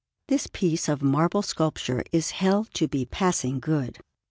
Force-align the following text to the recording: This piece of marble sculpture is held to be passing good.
This 0.29 0.47
piece 0.51 0.89
of 0.89 1.03
marble 1.03 1.43
sculpture 1.43 2.03
is 2.11 2.31
held 2.31 2.73
to 2.73 2.87
be 2.87 3.05
passing 3.05 3.59
good. 3.59 3.99